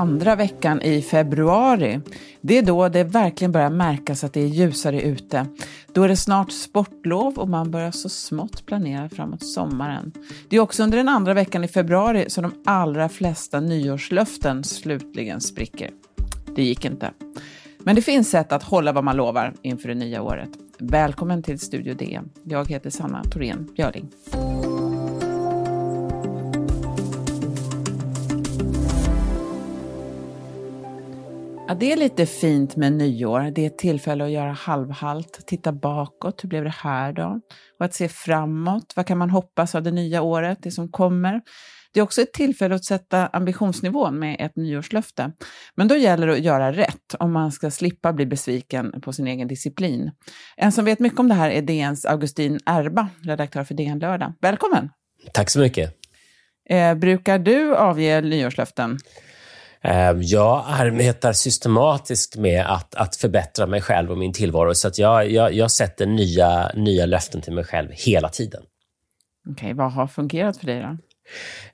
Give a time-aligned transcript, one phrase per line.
[0.00, 2.00] andra veckan i februari.
[2.40, 5.46] Det är då det verkligen börjar märkas att det är ljusare ute.
[5.92, 10.12] Då är det snart sportlov och man börjar så smått planera framåt sommaren.
[10.48, 15.40] Det är också under den andra veckan i februari som de allra flesta nyårslöften slutligen
[15.40, 15.90] spricker.
[16.56, 17.10] Det gick inte.
[17.78, 20.50] Men det finns sätt att hålla vad man lovar inför det nya året.
[20.78, 22.20] Välkommen till Studio D.
[22.44, 24.08] Jag heter Sanna Thorén Björling.
[31.70, 33.50] Ja, det är lite fint med nyår.
[33.54, 37.40] Det är ett tillfälle att göra halvhalt, titta bakåt, hur blev det här då?
[37.78, 41.40] Och att se framåt, vad kan man hoppas av det nya året, det som kommer?
[41.92, 45.32] Det är också ett tillfälle att sätta ambitionsnivån med ett nyårslöfte.
[45.74, 49.26] Men då gäller det att göra rätt om man ska slippa bli besviken på sin
[49.26, 50.10] egen disciplin.
[50.56, 54.32] En som vet mycket om det här är DNs Augustin Erba, redaktör för DN Lördag.
[54.40, 54.90] Välkommen!
[55.32, 55.94] Tack så mycket.
[56.70, 58.98] Eh, brukar du avge nyårslöften?
[59.82, 64.74] Ehm, jag arbetar systematiskt med att, att förbättra mig själv och min tillvaro.
[64.74, 68.62] Så att jag, jag, jag sätter nya, nya löften till mig själv hela tiden.
[69.50, 70.96] Okej, okay, vad har fungerat för dig då?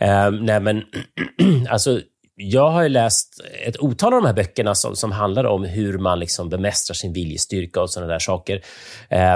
[0.06, 0.82] Um, nej, men
[1.68, 2.00] alltså
[2.38, 6.18] jag har läst ett otal av de här böckerna som, som handlar om hur man
[6.18, 8.62] liksom bemästrar sin viljestyrka och sådana där saker.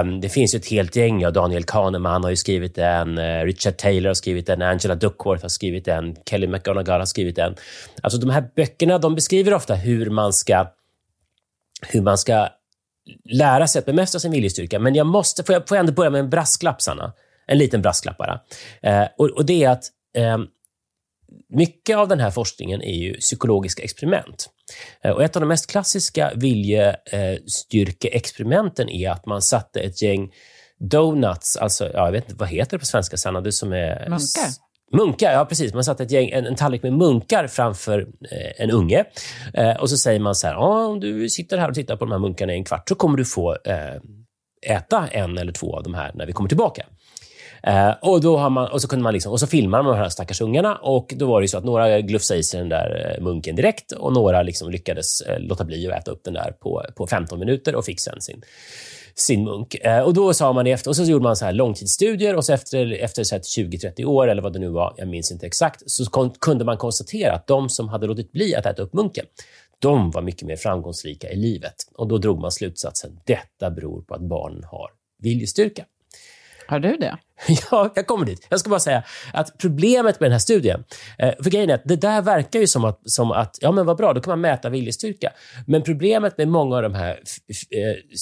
[0.01, 1.21] Um, det finns ju ett helt gäng.
[1.21, 5.41] Ja, Daniel Kahneman har ju skrivit en, uh, Richard Taylor har skrivit en, Angela Duckworth
[5.41, 7.55] har skrivit en, Kelly McGonagall har skrivit en.
[8.03, 10.67] Alltså de här böckerna de beskriver ofta hur man ska,
[11.87, 12.47] hur man ska
[13.29, 14.79] lära sig att bemästra sin viljestyrka.
[14.79, 17.13] Men jag måste, får jag, får jag ändå börja med en brasklapp, Sanna?
[17.47, 18.33] En liten brasklapp bara.
[18.87, 19.83] Uh, och, och det är att
[20.35, 20.47] um,
[21.49, 24.49] mycket av den här forskningen är ju psykologiska experiment.
[25.03, 30.31] Eh, och ett av de mest klassiska viljestyrkeexperimenten är att man satte ett gäng
[30.79, 33.41] donuts, alltså, ja, jag vet inte, vad heter det på svenska, Sanna?
[33.41, 34.09] Du som är...
[34.09, 34.49] Munkar.
[34.93, 35.73] Munkar, ja precis.
[35.73, 39.05] Man satte ett gäng, en, en tallrik med munkar framför eh, en unge.
[39.53, 42.11] Eh, och så säger man så här, om du sitter här och tittar på de
[42.11, 43.95] här munkarna i en kvart så kommer du få eh,
[44.75, 46.85] äta en eller två av de här när vi kommer tillbaka.
[47.63, 49.99] Eh, och, då har man, och, så kunde man liksom, och så filmade man de
[49.99, 53.15] här stackars ungarna och då var det så att några glufsade i sig den där
[53.17, 56.51] eh, munken direkt och några liksom lyckades eh, låta bli att äta upp den där
[56.59, 58.41] på, på 15 minuter och fick sen sin
[59.15, 59.75] sin munk.
[59.75, 62.53] Eh, och då sa man efter, och så gjorde man så här långtidsstudier och så
[62.53, 66.31] efter, efter 20-30 år, eller vad det nu var, jag minns inte exakt, så kon,
[66.39, 69.25] kunde man konstatera att de som hade låtit bli att äta upp munken,
[69.79, 71.75] de var mycket mer framgångsrika i livet.
[71.95, 74.89] Och då drog man slutsatsen, detta beror på att barnen har
[75.19, 75.85] viljestyrka.
[76.71, 77.17] Har du det?
[77.71, 78.47] Ja, jag kommer dit.
[78.49, 80.83] Jag ska bara säga att problemet med den här studien,
[81.17, 83.85] eh, för grejen är att det där verkar ju som att, som att, ja men
[83.85, 85.31] vad bra, då kan man mäta viljestyrka.
[85.67, 88.19] Men problemet med många av de här eh,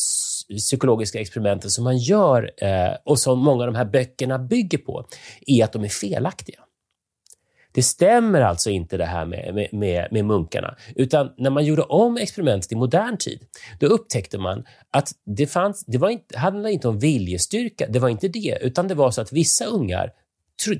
[0.57, 5.05] psykologiska experimenten som man gör eh, och som många av de här böckerna bygger på,
[5.47, 6.59] är att de är felaktiga.
[7.71, 10.75] Det stämmer alltså inte det här med, med, med, munkarna.
[10.95, 13.39] Utan när man gjorde om experimentet i modern tid,
[13.79, 18.09] då upptäckte man att det, fanns, det var inte, handlade inte om viljestyrka, det var
[18.09, 20.11] inte det, utan det var så att vissa ungar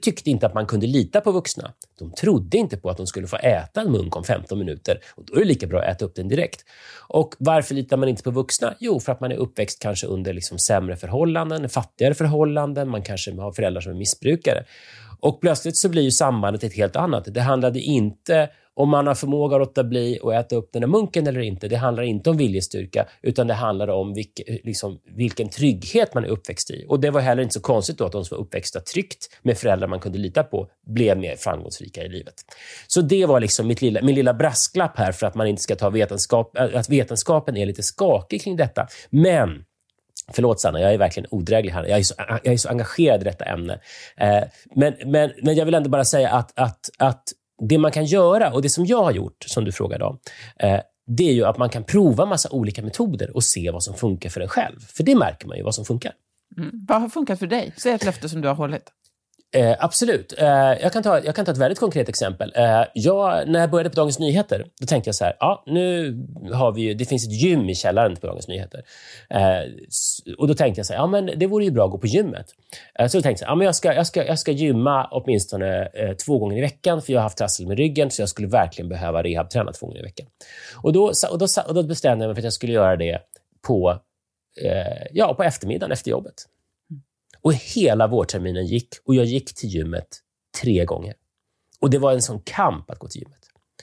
[0.01, 1.73] tyckte inte att man kunde lita på vuxna.
[1.99, 4.99] De trodde inte på att de skulle få äta en munk om 15 minuter.
[5.16, 6.66] Och Då är det lika bra att äta upp den direkt.
[7.07, 8.75] Och Varför litar man inte på vuxna?
[8.79, 13.35] Jo, för att man är uppväxt kanske under liksom sämre förhållanden, fattigare förhållanden, man kanske
[13.35, 14.66] har föräldrar som är missbrukare.
[15.22, 17.34] Och plötsligt så blir ju sambandet ett helt annat.
[17.34, 20.88] Det handlade inte om man har förmåga att låta bli att äta upp den där
[20.88, 21.68] munken eller inte.
[21.68, 26.28] Det handlar inte om viljestyrka, utan det handlar om vilk, liksom, vilken trygghet man är
[26.28, 26.85] uppväxt i.
[26.88, 29.58] Och Det var heller inte så konstigt då att de som var uppväxta tryggt med
[29.58, 32.34] föräldrar man kunde lita på blev mer framgångsrika i livet.
[32.88, 35.75] Så det var liksom mitt lilla, min lilla brasklapp här för att man inte ska
[35.75, 38.88] ta vetenskap, att vetenskapen är lite skakig kring detta.
[39.09, 39.63] Men
[40.34, 41.85] Förlåt Sanna, jag är verkligen odräglig här.
[41.85, 42.13] Jag är så,
[42.44, 43.79] jag är så engagerad i detta ämne.
[44.17, 44.44] Eh,
[44.75, 47.23] men, men, men jag vill ändå bara säga att, att, att
[47.62, 50.19] det man kan göra, och det som jag har gjort, som du frågade om,
[50.59, 53.93] eh, det är ju att man kan prova massa olika metoder och se vad som
[53.93, 54.79] funkar för en själv.
[54.79, 56.14] För det märker man ju, vad som funkar.
[56.58, 56.85] Mm.
[56.87, 57.73] Vad har funkat för dig?
[57.78, 58.91] Säg ett löfte som du har hållit.
[59.51, 60.34] Eh, absolut.
[60.37, 60.47] Eh,
[60.81, 62.53] jag, kan ta, jag kan ta ett väldigt konkret exempel.
[62.55, 66.17] Eh, jag, när jag började på Dagens Nyheter, då tänkte jag så här, ja, nu
[66.53, 68.84] har vi ju, det finns ett gym i källaren på Dagens Nyheter.
[69.29, 71.97] Eh, och Då tänkte jag så här, ja, men det vore ju bra att gå
[71.97, 72.46] på gymmet.
[72.99, 75.90] Eh, så då tänkte jag, ja, men jag, ska, jag, ska, jag ska gymma åtminstone
[75.93, 78.47] eh, två gånger i veckan, för jag har haft trassel med ryggen, så jag skulle
[78.47, 80.28] verkligen behöva rehabträna två gånger i veckan.
[80.84, 83.19] Och då, och då, och då bestämde jag mig för att jag skulle göra det
[83.67, 83.99] på,
[84.61, 86.45] eh, ja, på eftermiddagen efter jobbet.
[87.41, 90.08] Och hela vårterminen gick och jag gick till gymmet
[90.62, 91.14] tre gånger.
[91.80, 93.39] Och det var en sån kamp att gå till gymmet.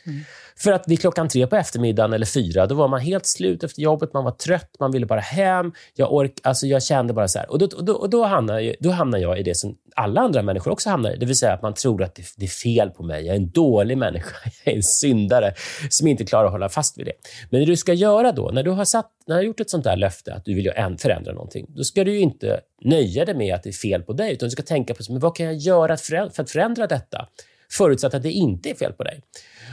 [0.06, 0.20] Mm.
[0.58, 3.82] För att vid klockan tre på eftermiddagen eller fyra, då var man helt slut efter
[3.82, 5.72] jobbet, man var trött, man ville bara hem.
[5.94, 7.50] Jag, ork, alltså jag kände bara så här.
[7.50, 10.20] Och då, och då, och då, hamnar jag, då hamnar jag i det som alla
[10.20, 11.16] andra människor också hamnar i.
[11.16, 13.26] Det vill säga att man tror att det, det, är fel på mig.
[13.26, 14.36] Jag är en dålig människa.
[14.64, 15.54] Jag är en syndare
[15.90, 17.12] som inte klarar att hålla fast vid det.
[17.50, 19.70] Men det du ska göra då, när du har, satt, när du har gjort ett
[19.70, 23.54] sånt där löfte att du vill förändra någonting, då ska du inte nöja dig med
[23.54, 25.54] att det är fel på dig, utan du ska tänka på men vad kan jag
[25.54, 27.28] göra för att förändra detta?
[27.70, 29.22] Förutsatt att det inte är fel på dig.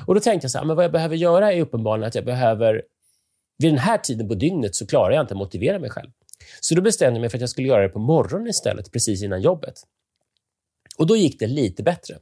[0.07, 2.25] Och Då tänkte jag så här, men vad jag behöver göra är uppenbarligen att jag
[2.25, 2.81] behöver...
[3.57, 6.09] Vid den här tiden på dygnet så klarar jag inte att motivera mig själv.
[6.59, 9.23] Så då bestämde jag mig för att jag skulle göra det på morgonen istället, precis
[9.23, 9.73] innan jobbet.
[10.97, 12.15] Och Då gick det lite bättre.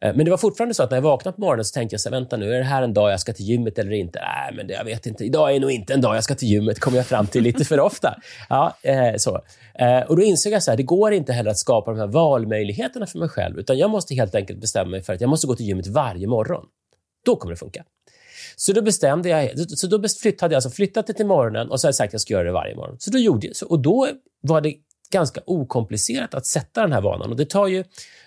[0.00, 2.00] Eh, men det var fortfarande så att när jag vaknade på morgonen så tänkte jag
[2.00, 4.18] så här, vänta nu, är det här en dag jag ska till gymmet eller inte?
[4.20, 5.24] Nej, men det, jag vet inte.
[5.24, 7.64] Idag är nog inte en dag jag ska till gymmet, kommer jag fram till lite
[7.64, 8.16] för ofta.
[8.48, 9.40] Ja, eh, så.
[9.74, 13.06] Eh, och Då insåg jag att det går inte heller att skapa de här valmöjligheterna
[13.06, 15.54] för mig själv, utan jag måste helt enkelt bestämma mig för att jag måste gå
[15.54, 16.64] till gymmet varje morgon.
[17.24, 17.84] Då kommer det funka.
[18.56, 21.86] Så då bestämde jag, så då flyttade jag alltså flyttat det till morgonen och så
[21.86, 22.96] har jag sagt att jag ska göra det varje morgon.
[22.98, 24.08] Så då gjorde jag, och då
[24.40, 24.74] var det
[25.12, 27.30] ganska okomplicerat att sätta den här vanan.
[27.30, 27.84] Och det tar ju,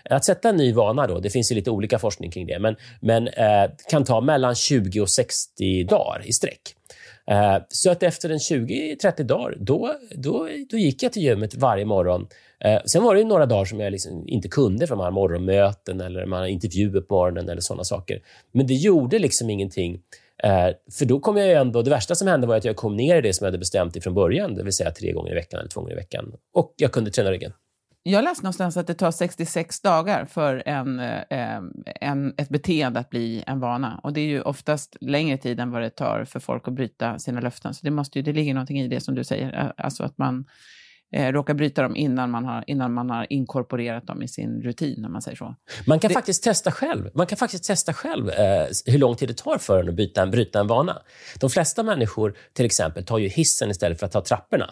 [0.10, 2.76] att sätta en ny vana, då, det finns ju lite olika forskning kring det, men,
[3.02, 6.76] men eh, kan ta mellan 20 och 60 dagar i sträck.
[7.28, 11.86] Eh, så att efter en 20-30 dagar, då, då, då gick jag till gymmet varje
[11.86, 12.28] morgon.
[12.60, 16.02] Eh, sen var det några dagar som jag liksom inte kunde, för man har morgonmöten
[16.02, 18.22] eller man har intervjuer på morgonen eller sådana saker.
[18.52, 20.00] Men det gjorde liksom ingenting.
[20.44, 23.18] Eh, för då kom jag ändå, det värsta som hände var att jag kom ner
[23.18, 25.60] i det som jag hade bestämt från början, det vill säga tre gånger i veckan
[25.60, 26.34] eller två gånger i veckan.
[26.54, 27.54] Och jag kunde träna ryggen.
[28.08, 31.58] Jag läste någonstans att det tar 66 dagar för en, eh,
[32.02, 34.00] en, ett beteende att bli en vana.
[34.04, 37.20] Och det är ju oftast längre tid än vad det tar för folk att bryta
[37.20, 37.74] sina löften.
[37.74, 40.18] Så det, måste ju, det ligger någonting i det som du säger, eh, alltså att
[40.18, 40.46] man
[41.16, 45.06] eh, råkar bryta dem innan man, har, innan man har inkorporerat dem i sin rutin,
[45.06, 45.56] om man säger så.
[45.88, 46.14] Man kan det...
[46.14, 49.80] faktiskt testa själv, man kan faktiskt testa själv eh, hur lång tid det tar för
[49.80, 51.02] en att bryta en, bryta en vana.
[51.40, 54.70] De flesta människor till exempel tar ju hissen istället för att ta trapporna.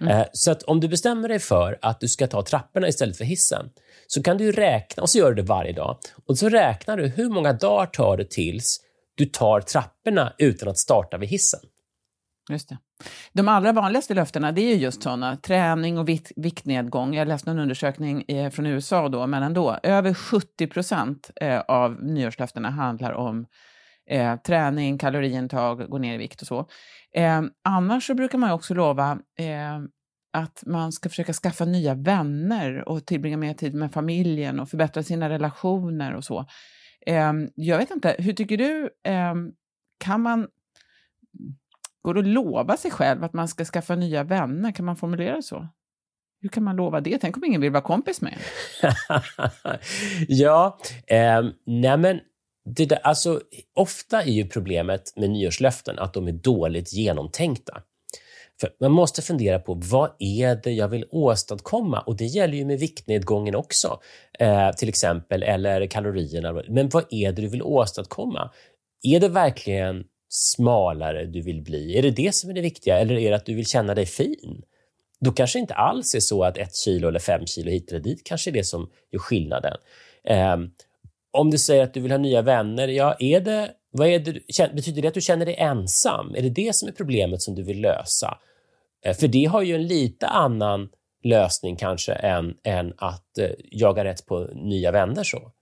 [0.00, 0.18] Mm.
[0.18, 3.24] Eh, så att om du bestämmer dig för att du ska ta trapporna istället för
[3.24, 3.70] hissen,
[4.06, 7.06] så kan du räkna, och så gör du det varje dag, och så räknar du
[7.06, 8.80] hur många dagar tar det tills
[9.14, 11.60] du tar trapporna utan att starta vid hissen.
[12.50, 12.78] Just det.
[13.32, 17.14] De allra vanligaste löftena det är just sådana, träning och vikt, viktnedgång.
[17.14, 19.78] Jag läste en undersökning eh, från USA då, men ändå.
[19.82, 23.46] Över 70 procent eh, av nyårslöftena handlar om
[24.10, 26.66] eh, träning, kaloriintag, gå ner i vikt och så.
[27.14, 29.78] Eh, annars så brukar man också lova eh,
[30.32, 35.02] att man ska försöka skaffa nya vänner och tillbringa mer tid med familjen och förbättra
[35.02, 36.46] sina relationer och så.
[37.06, 38.90] Eh, jag vet inte, hur tycker du?
[39.04, 39.34] Eh,
[39.98, 40.46] kan man
[42.04, 44.72] Går det att lova sig själv att man ska skaffa nya vänner?
[44.72, 45.68] Kan man formulera det så?
[46.40, 47.18] Hur kan man lova det?
[47.18, 48.38] Tänk om ingen vill vara kompis med
[50.28, 52.20] Ja, eh, nej men
[52.64, 53.40] det där, alltså,
[53.74, 57.82] ofta är ju problemet med nyårslöften att de är dåligt genomtänkta.
[58.60, 62.00] För man måste fundera på vad är det jag vill åstadkomma?
[62.00, 64.00] Och Det gäller ju med viktnedgången också,
[64.38, 66.62] eh, till exempel, eller kalorierna.
[66.68, 68.50] Men vad är det du vill åstadkomma?
[69.02, 70.04] Är det verkligen
[70.36, 71.98] smalare du vill bli?
[71.98, 74.06] Är det det som är det viktiga eller är det att du vill känna dig
[74.06, 74.62] fin?
[75.20, 78.24] Då kanske inte alls är så att ett kilo eller fem kilo hit eller dit
[78.24, 79.76] kanske är det som gör skillnaden.
[80.54, 80.70] Um,
[81.32, 84.74] om du säger att du vill ha nya vänner, ja, är det, vad är det,
[84.74, 86.34] betyder det att du känner dig ensam?
[86.34, 88.38] Är det det som är problemet som du vill lösa?
[89.04, 90.88] Eh, för det har ju en lite annan
[91.24, 95.24] lösning kanske än, än att eh, jaga rätt på nya vänner.
[95.24, 95.52] Så,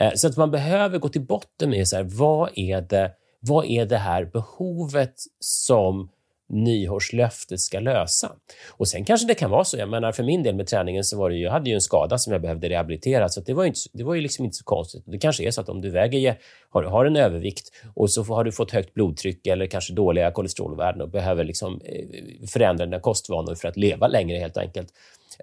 [0.00, 3.66] eh, så att man behöver gå till botten med så här, vad är det vad
[3.66, 6.08] är det här behovet som
[6.48, 8.32] nyårslöftet ska lösa?
[8.68, 9.78] Och Sen kanske det kan vara så.
[9.78, 11.80] Jag menar, för min del med träningen så var det ju, jag hade ju en
[11.80, 14.56] skada som jag behövde rehabilitera, så det var ju, inte, det var ju liksom inte
[14.56, 15.02] så konstigt.
[15.06, 16.38] Det kanske är så att om du väger,
[16.70, 21.02] har, har en övervikt och så har du fått högt blodtryck eller kanske dåliga kolesterolvärden
[21.02, 24.88] och behöver liksom eh, förändra dina kostvanor för att leva längre helt enkelt.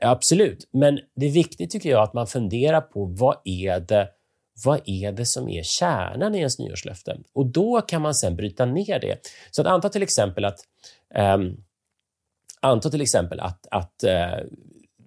[0.01, 4.09] Absolut, men det är viktigt tycker jag att man funderar på vad är det
[4.63, 7.17] vad är det som är kärnan i ens nyårslöfte?
[7.33, 9.17] Och då kan man sen bryta ner det.
[9.51, 10.59] Så att anta till exempel att,
[11.35, 11.63] um,
[12.61, 14.47] anta till exempel att, att uh,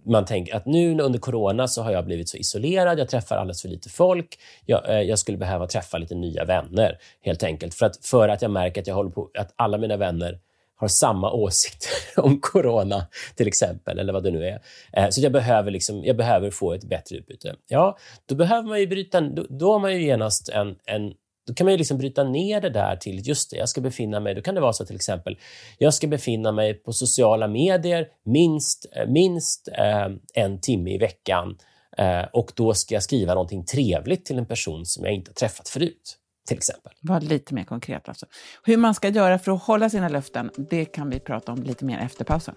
[0.08, 3.62] man tänker att nu under corona så har jag blivit så isolerad, jag träffar alldeles
[3.62, 4.38] för lite folk.
[4.66, 7.74] Jag, eh, jag skulle behöva träffa lite nya vänner helt enkelt.
[7.74, 10.38] För att, för att jag märker att jag håller på att alla mina vänner
[10.78, 14.60] har samma åsikt om corona, till exempel, eller vad det nu är.
[14.92, 17.54] Eh, så jag behöver, liksom, jag behöver få ett bättre utbyte.
[17.68, 19.20] Ja, då behöver man ju bryta...
[19.20, 21.12] Då, då har man ju genast en, en
[21.48, 24.20] då kan man ju liksom bryta ner det där till, just det, jag ska befinna
[24.20, 25.38] mig, då kan det vara så till exempel,
[25.78, 31.58] jag ska befinna mig på sociala medier minst, eh, minst eh, en timme i veckan
[31.98, 35.34] eh, och då ska jag skriva någonting trevligt till en person som jag inte har
[35.34, 36.92] träffat förut till exempel.
[37.00, 38.26] Var lite mer konkret alltså.
[38.64, 41.84] Hur man ska göra för att hålla sina löften, det kan vi prata om lite
[41.84, 42.54] mer efter pausen.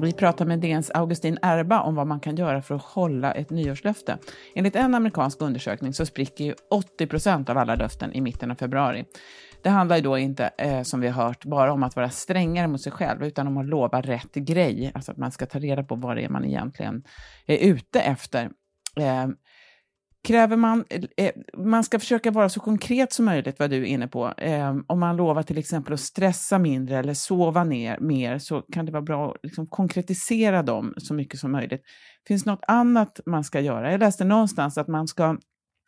[0.00, 3.50] Vi pratar med DNs Augustin Erba om vad man kan göra för att hålla ett
[3.50, 4.18] nyårslöfte.
[4.54, 8.54] Enligt en amerikansk undersökning så spricker ju 80 procent av alla löften i mitten av
[8.54, 9.04] februari.
[9.62, 12.66] Det handlar ju då inte, eh, som vi har hört, bara om att vara strängare
[12.66, 14.92] mot sig själv, utan om att lova rätt grej.
[14.94, 17.02] Alltså att man ska ta reda på vad det är man egentligen
[17.46, 18.50] är ute efter.
[18.96, 19.26] Eh,
[20.26, 20.84] kräver man,
[21.16, 24.32] eh, man ska försöka vara så konkret som möjligt, vad du är inne på.
[24.36, 28.86] Eh, om man lovar till exempel att stressa mindre eller sova ner mer så kan
[28.86, 31.82] det vara bra att liksom konkretisera dem så mycket som möjligt.
[32.28, 33.90] Finns något annat man ska göra?
[33.90, 35.36] Jag läste någonstans att man ska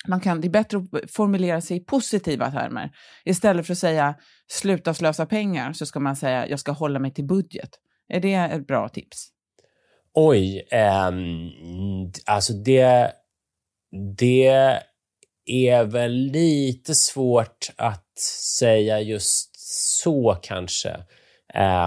[0.09, 2.91] man kan, det är bättre att formulera sig i positiva termer.
[3.25, 4.15] Istället för att säga
[4.49, 7.71] sluta slösa pengar så ska man säga jag ska hålla mig till budget.
[8.09, 9.29] Är det ett bra tips?
[10.15, 10.63] Oj,
[11.09, 13.13] um, alltså det,
[14.17, 14.81] det
[15.47, 18.19] är väl lite svårt att
[18.59, 19.51] säga just
[20.01, 20.97] så kanske.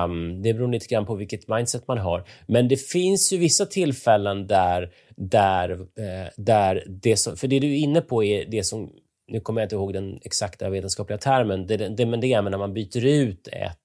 [0.03, 2.27] Um, det beror lite grann på vilket mindset man har.
[2.47, 7.67] Men det finns ju vissa tillfällen där, där, eh, där det som, för det du
[7.67, 8.91] är inne på är det som,
[9.27, 12.57] nu kommer jag inte ihåg den exakta vetenskapliga termen, det, det, men det är när
[12.57, 13.77] man byter ut ett,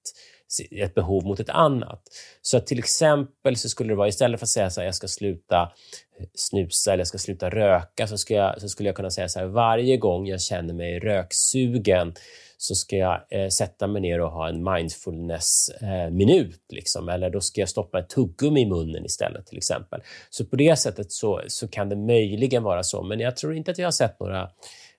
[0.71, 2.03] ett behov mot ett annat.
[2.43, 4.95] Så att till exempel så skulle det vara, istället för att säga så här, jag
[4.95, 5.73] ska sluta
[6.21, 9.29] eh, snusa eller jag ska sluta röka, så, ska jag, så skulle jag kunna säga
[9.29, 12.15] så här, varje gång jag känner mig röksugen
[12.59, 16.63] så ska jag eh, sätta mig ner och ha en mindfulness-minut.
[16.71, 17.09] Eh, liksom.
[17.09, 20.01] Eller då ska jag stoppa ett tuggummi i munnen istället till exempel.
[20.31, 23.71] Så på det sättet så, så kan det möjligen vara så, men jag tror inte
[23.71, 24.51] att jag har sett några,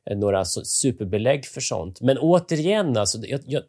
[0.09, 2.01] eh, några superbelägg för sånt.
[2.01, 3.63] Men återigen, alltså, jag, jag,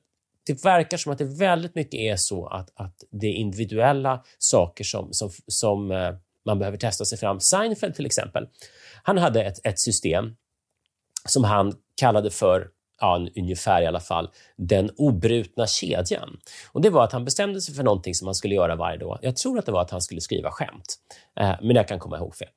[0.49, 4.85] det verkar som att det väldigt mycket är så att, att det är individuella saker
[4.85, 6.14] som, som, som eh,
[6.47, 7.40] man behöver testa sig fram.
[7.40, 8.49] Seinfeld till exempel,
[9.02, 10.37] han hade ett, ett system
[11.25, 12.69] som han kallade för
[13.00, 16.38] ja, ungefär i alla fall, den obrutna kedjan.
[16.73, 19.19] Och Det var att han bestämde sig för någonting som han skulle göra varje dag.
[19.23, 20.97] Jag tror att det var att han skulle skriva skämt,
[21.40, 22.49] eh, men jag kan komma ihåg fel.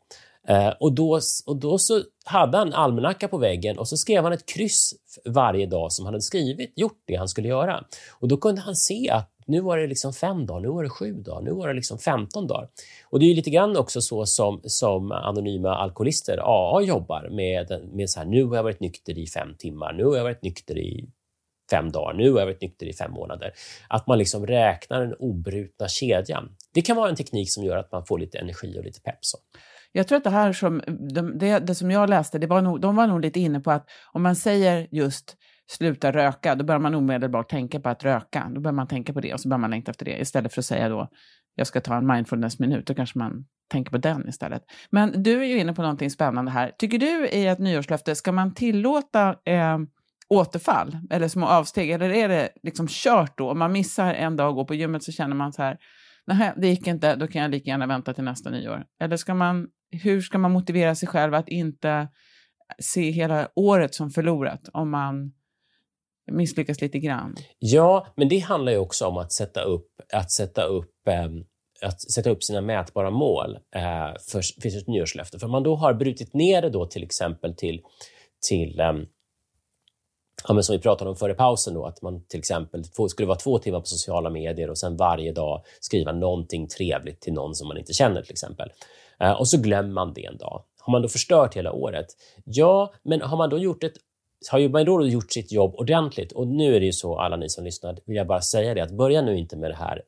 [0.48, 4.34] Eh, och, då, och då så hade han almanacka på väggen och så skrev han
[4.34, 4.94] ett kryss
[5.26, 7.84] varje dag som han hade skrivit, gjort det han skulle göra.
[8.20, 10.90] Och Då kunde han se att nu var det liksom fem dagar, nu var det
[10.90, 12.70] sju dagar, nu var det liksom 15 dagar.
[13.10, 18.10] Och Det är lite grann också så som, som anonyma alkoholister, AA, jobbar med, med
[18.10, 20.78] så här, nu har jag varit nykter i fem timmar, nu har jag varit nykter
[20.78, 21.10] i
[21.72, 23.54] fem dagar, nu har jag varit nykter i fem månader.
[23.88, 26.56] Att man liksom räknar den obrutna kedjan.
[26.74, 29.20] Det kan vara en teknik som gör att man får lite energi och lite pepp.
[29.92, 30.82] Jag tror att det här som,
[31.40, 33.90] det, det som jag läste, det var nog, de var nog lite inne på att
[34.12, 35.38] om man säger just
[35.72, 38.52] sluta röka, då börjar man omedelbart tänka på att röka.
[38.56, 40.22] Då börjar man tänka på det och så börjar man längta efter det.
[40.22, 41.10] Istället för att säga då,
[41.56, 44.62] jag ska ta en mindfulness-minut, då kanske man tänker på den istället.
[44.90, 46.72] Men du är ju inne på någonting spännande här.
[46.78, 49.78] Tycker du i ett nyårslöfte, ska man tillåta eh,
[50.30, 51.92] återfall eller små avsteg?
[51.92, 53.52] Eller är det liksom kört då?
[53.52, 55.78] Om man missar en dag och går på gymmet så känner man så här,
[56.26, 58.84] nej, det gick inte, då kan jag lika gärna vänta till nästa nyår.
[59.02, 62.08] Eller ska man, hur ska man motivera sig själv att inte
[62.80, 65.34] se hela året som förlorat om man
[66.32, 67.36] misslyckas lite grann.
[67.60, 71.28] Ja, men det handlar ju också om att sätta upp, att sätta upp eh,
[71.82, 75.40] att sätta upp sina mätbara mål eh, för, för sitt nyårslöfte.
[75.40, 77.82] För om man då har brutit ner det då till exempel till,
[78.50, 78.94] till eh,
[80.48, 83.38] ja, men som vi pratade om före pausen, då, att man till exempel skulle vara
[83.38, 87.68] två timmar på sociala medier och sen varje dag skriva någonting trevligt till någon som
[87.68, 88.72] man inte känner till exempel.
[89.22, 90.64] Eh, och så glömmer man det en dag.
[90.80, 92.06] Har man då förstört hela året?
[92.44, 93.94] Ja, men har man då gjort ett
[94.52, 97.50] har ju då gjort sitt jobb ordentligt och nu är det ju så, alla ni
[97.50, 100.02] som lyssnar, vill jag bara säga det att börja nu inte med det här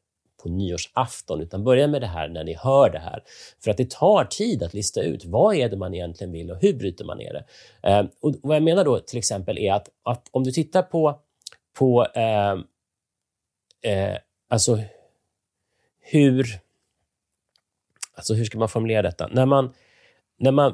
[0.43, 3.24] på nyårsafton, utan börja med det här när ni hör det här.
[3.63, 6.58] För att det tar tid att lista ut vad är det man egentligen vill och
[6.62, 7.46] hur bryter man ner det.
[7.89, 11.20] Eh, och vad jag menar då till exempel är att, att om du tittar på,
[11.79, 12.51] på eh,
[13.93, 14.17] eh,
[14.50, 14.79] alltså
[16.00, 16.46] hur,
[18.15, 19.27] alltså hur ska man formulera detta?
[19.32, 19.74] När man,
[20.39, 20.74] när man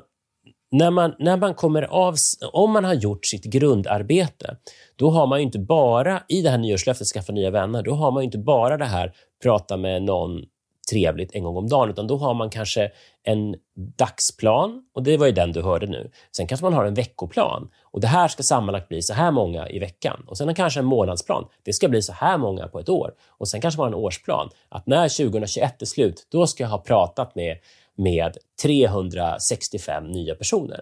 [0.71, 2.15] när man, när man kommer av,
[2.53, 4.57] om man har gjort sitt grundarbete,
[4.95, 8.23] då har man inte bara, i det här nyårslöftet skaffa nya vänner, då har man
[8.23, 10.43] inte bara det här prata med någon
[10.91, 12.91] trevligt en gång om dagen, utan då har man kanske
[13.23, 13.55] en
[13.97, 16.11] dagsplan och det var ju den du hörde nu.
[16.35, 19.69] Sen kanske man har en veckoplan och det här ska sammanlagt bli så här många
[19.69, 20.23] i veckan.
[20.27, 21.45] Och sen kanske en månadsplan.
[21.63, 23.13] Det ska bli så här många på ett år.
[23.27, 24.49] Och sen kanske man har en årsplan.
[24.69, 27.57] Att när 2021 är slut, då ska jag ha pratat med
[27.95, 30.81] med 365 nya personer.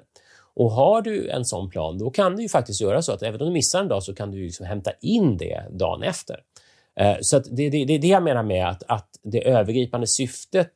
[0.55, 3.41] Och Har du en sån plan, då kan du ju faktiskt göra så att även
[3.41, 6.39] om du missar en dag så kan du liksom hämta in det dagen efter.
[6.99, 10.71] Eh, så det, det, det är det jag menar med att, att det övergripande syftet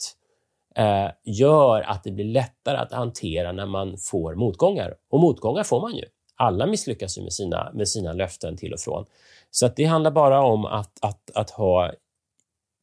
[0.75, 4.95] eh, gör att det blir lättare att hantera när man får motgångar.
[5.09, 6.05] Och motgångar får man ju.
[6.35, 9.05] Alla misslyckas ju med sina, med sina löften till och från.
[9.51, 11.91] Så att det handlar bara om att, att, att ha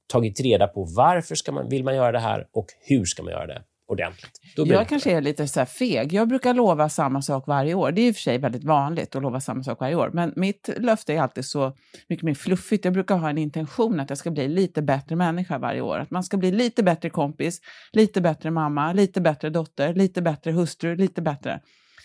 [0.06, 3.32] tagit reda på varför ska man, vill man göra det här och hur ska man
[3.32, 4.40] göra det ordentligt.
[4.56, 6.12] jag kanske är lite så feg.
[6.12, 7.92] Jag brukar lova samma sak varje år.
[7.92, 10.10] Det är i och för sig väldigt vanligt att lova samma sak varje år.
[10.12, 11.76] Men mitt löfte är alltid så
[12.08, 12.84] mycket mer fluffigt.
[12.84, 15.98] Jag brukar ha en intention att jag ska bli lite bättre människa varje år.
[15.98, 17.60] Att man ska bli lite bättre kompis,
[17.92, 21.60] lite bättre mamma, lite bättre dotter, lite bättre hustru, lite bättre.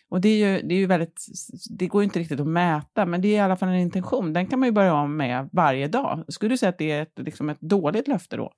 [0.10, 1.26] Och det, är ju, det, är ju väldigt,
[1.70, 4.34] det går inte riktigt att mäta, men det är i alla fall en intention.
[4.34, 6.24] Den kan man ju börja om med varje dag.
[6.28, 8.52] Skulle du säga att det är ett, liksom ett dåligt löfte då?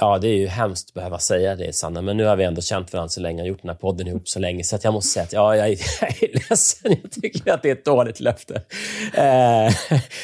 [0.00, 2.62] Ja, det är ju hemskt att behöva säga det, Sanna, men nu har vi ändå
[2.62, 4.94] känt varandra så länge och gjort den här podden ihop så länge, så att jag
[4.94, 5.70] måste säga att ja, jag, är,
[6.00, 6.96] jag är ledsen.
[7.02, 8.62] Jag tycker att det är ett dåligt löfte.
[9.14, 9.74] Eh,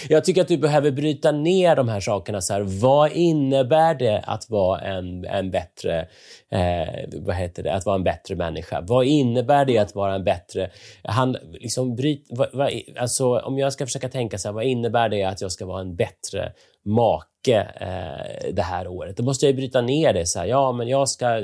[0.09, 2.41] jag tycker att du behöver bryta ner de här sakerna.
[2.41, 6.09] Så här, vad innebär det att vara en, en bättre
[6.51, 8.81] eh, vad heter det, att vara en bättre människa?
[8.81, 10.71] Vad innebär det att vara en bättre...
[11.03, 15.09] Han, liksom, bryt, vad, vad, alltså, om jag ska försöka tänka så här, vad innebär
[15.09, 16.53] det att jag ska vara en bättre
[16.85, 19.17] make eh, det här året.
[19.17, 20.27] Då måste jag bryta ner det.
[20.27, 21.43] så här, Ja, men jag ska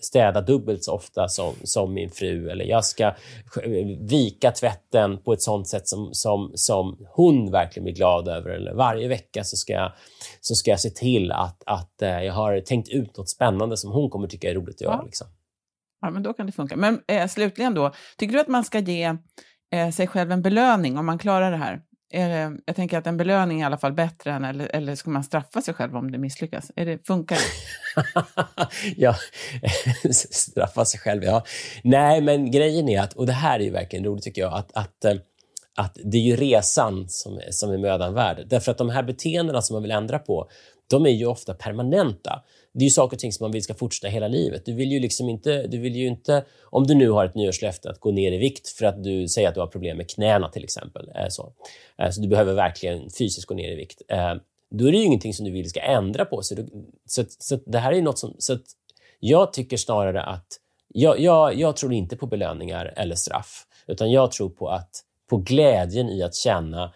[0.00, 3.14] städa dubbelt så ofta som, som min fru eller jag ska
[4.00, 8.50] vika tvätten på ett sånt sätt som, som, som hon verkligen blir glad över.
[8.50, 9.92] Eller varje vecka så ska jag,
[10.40, 13.92] så ska jag se till att, att eh, jag har tänkt ut något spännande som
[13.92, 14.94] hon kommer tycka är roligt att göra.
[14.94, 15.02] Ja.
[15.04, 15.26] Liksom.
[16.00, 16.76] Ja, men då kan det funka.
[16.76, 19.16] Men eh, slutligen då, tycker du att man ska ge
[19.72, 21.82] eh, sig själv en belöning om man klarar det här?
[22.10, 24.94] är det, jag tänker att en belöning är i alla fall bättre än, eller, eller
[24.94, 26.70] ska man straffa sig själv om det misslyckas?
[26.76, 28.24] Är det, funkar det?
[28.96, 29.14] ja,
[30.30, 31.44] straffa sig själv, ja.
[31.84, 34.72] Nej, men grejen är att, och det här är ju verkligen roligt tycker jag, att,
[34.72, 35.14] att, eh,
[35.76, 38.46] att det är ju resan som, som är mödan värd.
[38.46, 40.48] Därför att de här beteendena som man vill ändra på,
[40.90, 42.42] de är ju ofta permanenta
[42.78, 44.66] det är ju saker och ting som man vill ska fortsätta hela livet.
[44.66, 47.90] Du vill ju liksom inte, du vill ju inte, om du nu har ett nyårslöfte
[47.90, 50.48] att gå ner i vikt för att du säger att du har problem med knäna
[50.48, 51.52] till exempel, eh, så,
[51.98, 54.02] eh, så du behöver verkligen fysiskt gå ner i vikt.
[54.08, 54.34] Eh,
[54.70, 56.42] då är det ju ingenting som du vill ska ändra på.
[56.42, 56.68] Så, du,
[57.06, 58.58] så, så det här är något som, så
[59.20, 60.46] jag tycker snarare att,
[60.88, 64.90] jag, jag, jag tror inte på belöningar eller straff, utan jag tror på att
[65.30, 66.92] på glädjen i att känna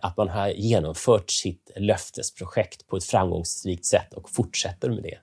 [0.00, 5.18] att man har genomfört sitt löftesprojekt på ett framgångsrikt sätt och fortsätter med det.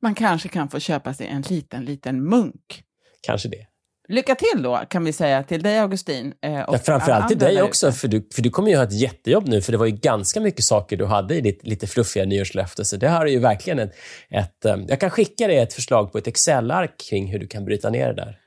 [0.00, 2.84] Man kanske kan få köpa sig en liten, liten munk.
[3.20, 3.66] Kanske det.
[4.08, 6.34] Lycka till då, kan vi säga till dig Augustin.
[6.42, 8.92] Eh, och ja, framförallt till dig också, för du, för du kommer ju ha ett
[8.92, 12.24] jättejobb nu, för det var ju ganska mycket saker du hade i ditt lite fluffiga
[12.24, 13.94] nyårslöfte, så det har ju verkligen ett,
[14.30, 14.64] ett...
[14.64, 17.90] Eh, jag kan skicka dig ett förslag på ett Excel-ark kring hur du kan bryta
[17.90, 18.39] ner det där.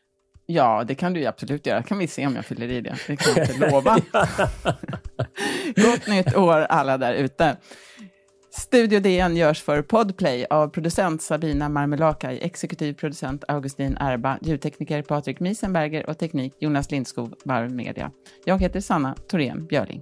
[0.46, 1.84] Ja, det kan du absolut göra.
[1.84, 2.96] kan vi se om jag fyller i det.
[3.08, 3.98] Det kan jag inte lova.
[5.76, 7.58] Gott nytt år alla där ute.
[8.58, 15.40] Studio DN görs för Podplay av producent Sabina Marmelakai, exekutiv producent Augustin Erba, ljudtekniker Patrik
[15.40, 18.12] Miesenberger och teknik Jonas Lindskog, Varv Media.
[18.46, 20.02] Jag heter Sanna Thorén Björling.